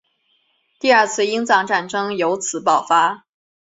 [0.79, 3.27] 第二次英藏战争由此爆发。